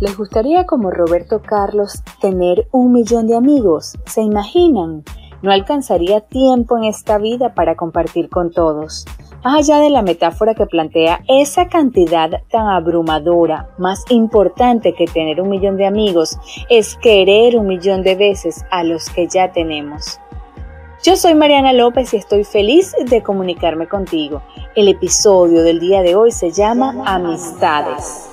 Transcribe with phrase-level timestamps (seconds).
[0.00, 3.98] ¿Les gustaría como Roberto Carlos tener un millón de amigos?
[4.06, 5.02] ¿Se imaginan?
[5.42, 9.06] No alcanzaría tiempo en esta vida para compartir con todos.
[9.42, 15.40] Más allá de la metáfora que plantea esa cantidad tan abrumadora, más importante que tener
[15.40, 16.38] un millón de amigos
[16.68, 20.20] es querer un millón de veces a los que ya tenemos.
[21.02, 24.42] Yo soy Mariana López y estoy feliz de comunicarme contigo.
[24.76, 28.27] El episodio del día de hoy se llama Amistades.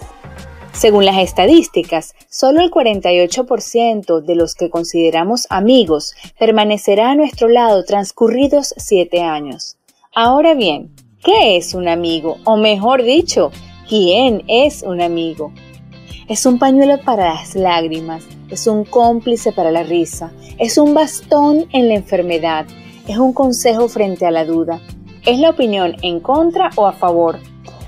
[0.75, 7.85] Según las estadísticas, solo el 48% de los que consideramos amigos permanecerá a nuestro lado
[7.85, 9.77] transcurridos siete años.
[10.13, 10.93] Ahora bien,
[11.23, 12.39] ¿qué es un amigo?
[12.43, 13.51] O mejor dicho,
[13.87, 15.53] ¿quién es un amigo?
[16.27, 21.67] Es un pañuelo para las lágrimas, es un cómplice para la risa, es un bastón
[21.71, 22.65] en la enfermedad,
[23.07, 24.81] es un consejo frente a la duda,
[25.25, 27.39] es la opinión en contra o a favor,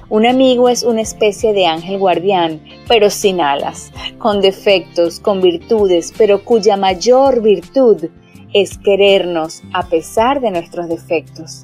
[0.09, 6.13] un amigo es una especie de ángel guardián, pero sin alas, con defectos, con virtudes,
[6.17, 8.05] pero cuya mayor virtud
[8.53, 11.63] es querernos a pesar de nuestros defectos.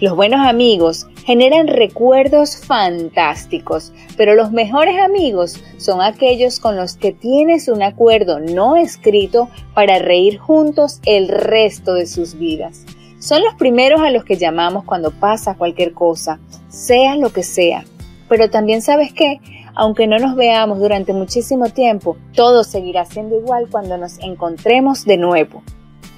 [0.00, 7.12] Los buenos amigos generan recuerdos fantásticos, pero los mejores amigos son aquellos con los que
[7.12, 12.84] tienes un acuerdo no escrito para reír juntos el resto de sus vidas.
[13.18, 17.84] Son los primeros a los que llamamos cuando pasa cualquier cosa, sea lo que sea.
[18.28, 19.40] Pero también sabes que,
[19.74, 25.16] aunque no nos veamos durante muchísimo tiempo, todo seguirá siendo igual cuando nos encontremos de
[25.16, 25.62] nuevo.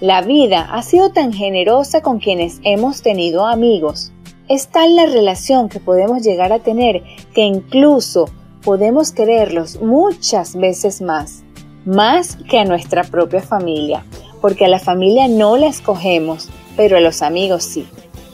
[0.01, 4.13] La vida ha sido tan generosa con quienes hemos tenido amigos.
[4.49, 7.03] Es tal la relación que podemos llegar a tener
[7.35, 8.27] que incluso
[8.63, 11.43] podemos quererlos muchas veces más,
[11.85, 14.05] más que a nuestra propia familia,
[14.41, 17.89] porque a la familia no la escogemos, pero a los amigos sí.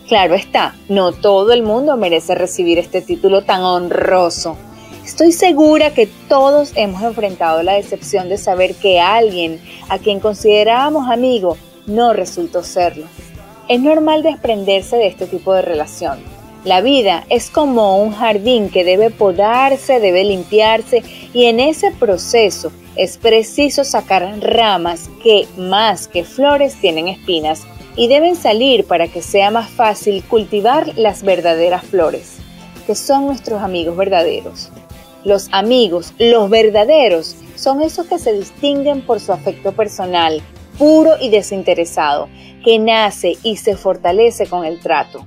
[0.06, 4.58] Claro está, no todo el mundo merece recibir este título tan honroso.
[5.02, 11.10] Estoy segura que todos hemos enfrentado la decepción de saber que alguien a quien considerábamos
[11.10, 11.56] amigo
[11.86, 13.06] no resultó serlo.
[13.66, 16.18] Es normal desprenderse de este tipo de relación.
[16.64, 22.70] La vida es como un jardín que debe podarse, debe limpiarse y en ese proceso
[22.94, 27.62] es preciso sacar ramas que más que flores tienen espinas
[27.96, 32.38] y deben salir para que sea más fácil cultivar las verdaderas flores,
[32.86, 34.70] que son nuestros amigos verdaderos.
[35.24, 40.42] Los amigos, los verdaderos, son esos que se distinguen por su afecto personal,
[40.78, 42.28] puro y desinteresado,
[42.64, 45.24] que nace y se fortalece con el trato.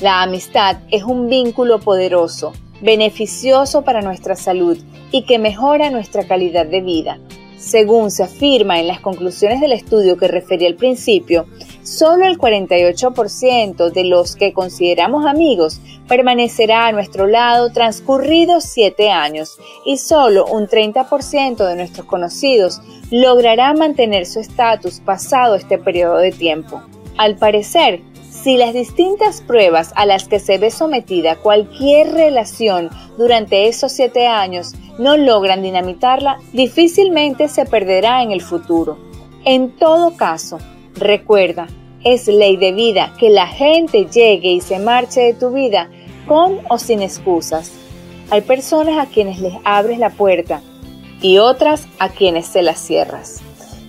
[0.00, 4.76] La amistad es un vínculo poderoso, beneficioso para nuestra salud
[5.12, 7.18] y que mejora nuestra calidad de vida.
[7.56, 11.46] Según se afirma en las conclusiones del estudio que referí al principio,
[11.82, 19.58] solo el 48% de los que consideramos amigos permanecerá a nuestro lado transcurridos 7 años
[19.84, 26.32] y solo un 30% de nuestros conocidos logrará mantener su estatus pasado este periodo de
[26.32, 26.82] tiempo.
[27.18, 28.00] Al parecer,
[28.30, 34.26] si las distintas pruebas a las que se ve sometida cualquier relación durante esos siete
[34.26, 38.98] años no logran dinamitarla, difícilmente se perderá en el futuro.
[39.44, 40.58] En todo caso,
[40.94, 41.68] recuerda,
[42.04, 45.88] es ley de vida que la gente llegue y se marche de tu vida
[46.26, 47.72] con o sin excusas.
[48.30, 50.62] Hay personas a quienes les abres la puerta
[51.20, 53.40] y otras a quienes se las cierras.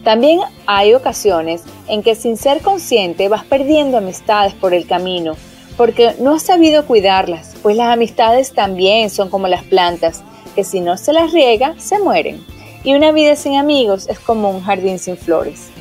[0.04, 5.36] También hay ocasiones en que sin ser consciente vas perdiendo amistades por el camino,
[5.78, 10.24] porque no has sabido cuidarlas, pues las amistades también son como las plantas,
[10.56, 12.46] que si no se las riega, se mueren.
[12.84, 15.73] Y una vida sin amigos es como un jardín sin flores.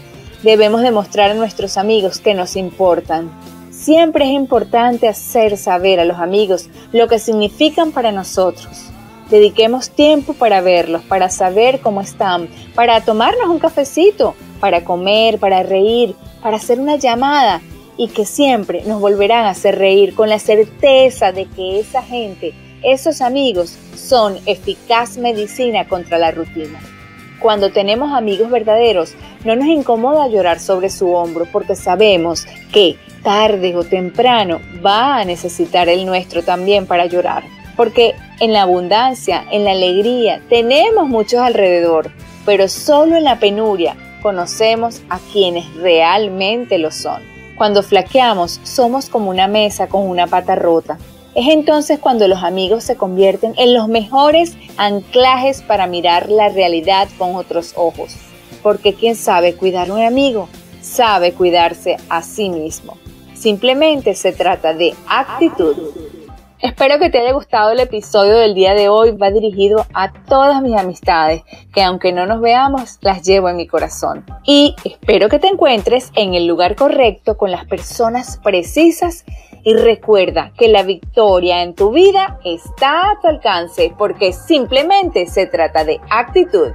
[0.42, 3.30] Debemos demostrar a nuestros amigos que nos importan.
[3.70, 8.90] Siempre es importante hacer saber a los amigos lo que significan para nosotros.
[9.30, 15.62] Dediquemos tiempo para verlos, para saber cómo están, para tomarnos un cafecito, para comer, para
[15.62, 17.60] reír, para hacer una llamada
[17.96, 22.52] y que siempre nos volverán a hacer reír con la certeza de que esa gente,
[22.82, 26.80] esos amigos, son eficaz medicina contra la rutina.
[27.38, 29.14] Cuando tenemos amigos verdaderos,
[29.44, 35.24] no nos incomoda llorar sobre su hombro porque sabemos que tarde o temprano va a
[35.24, 37.42] necesitar el nuestro también para llorar
[37.76, 42.10] porque en la abundancia, en la alegría, tenemos muchos alrededor,
[42.44, 47.22] pero solo en la penuria conocemos a quienes realmente lo son.
[47.56, 50.98] Cuando flaqueamos, somos como una mesa con una pata rota.
[51.34, 57.08] Es entonces cuando los amigos se convierten en los mejores anclajes para mirar la realidad
[57.18, 58.16] con otros ojos.
[58.62, 60.48] Porque quien sabe cuidar a un amigo,
[60.80, 62.96] sabe cuidarse a sí mismo.
[63.34, 65.76] Simplemente se trata de actitud.
[66.62, 69.10] Espero que te haya gustado el episodio del día de hoy.
[69.10, 71.42] Va dirigido a todas mis amistades,
[71.74, 74.24] que aunque no nos veamos, las llevo en mi corazón.
[74.44, 79.24] Y espero que te encuentres en el lugar correcto con las personas precisas
[79.64, 85.46] y recuerda que la victoria en tu vida está a tu alcance porque simplemente se
[85.46, 86.70] trata de actitud.